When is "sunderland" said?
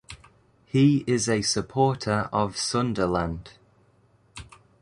2.57-3.51